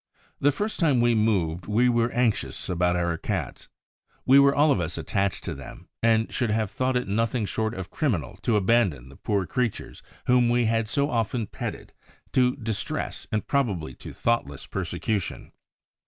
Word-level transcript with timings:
The 0.39 0.51
first 0.51 0.79
time 0.79 0.99
we 0.99 1.13
moved 1.13 1.67
we 1.67 1.87
were 1.87 2.09
anxious 2.11 2.67
about 2.69 2.95
our 2.95 3.19
Cats. 3.19 3.67
We 4.25 4.39
were 4.39 4.55
all 4.55 4.71
of 4.71 4.79
us 4.79 4.97
attached 4.97 5.43
to 5.43 5.53
them 5.53 5.89
and 6.01 6.33
should 6.33 6.49
have 6.49 6.71
thought 6.71 6.97
it 6.97 7.07
nothing 7.07 7.45
short 7.45 7.75
of 7.75 7.91
criminal 7.91 8.39
to 8.41 8.55
abandon 8.55 9.09
the 9.09 9.15
poor 9.15 9.45
creatures, 9.45 10.01
whom 10.25 10.49
we 10.49 10.65
had 10.65 10.87
so 10.87 11.11
often 11.11 11.45
petted, 11.45 11.93
to 12.33 12.55
distress 12.55 13.27
and 13.31 13.45
probably 13.45 13.93
to 13.97 14.11
thoughtless 14.11 14.65
persecution. 14.65 15.51